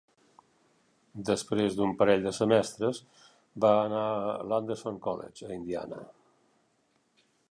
Després 1.29 1.75
d'un 1.81 1.93
parell 1.99 2.25
de 2.27 2.31
semestres, 2.37 3.03
va 3.67 3.73
anar 3.83 4.01
a 4.25 4.33
l'Anderson 4.53 4.99
College, 5.09 5.49
a 5.51 5.55
Indiana. 5.59 6.01